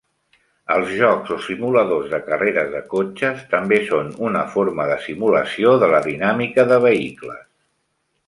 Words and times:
Els 0.75 0.93
jocs 0.99 1.33
o 1.35 1.35
simuladors 1.47 2.07
de 2.13 2.19
carreres 2.29 2.71
de 2.77 2.81
cotxes 2.93 3.43
també 3.53 3.79
són 3.91 4.09
una 4.29 4.41
forma 4.55 4.89
de 4.93 4.97
simulació 5.05 5.75
de 5.85 5.91
la 5.95 6.03
dinàmica 6.07 6.69
de 6.73 6.83
vehicles. 6.89 7.47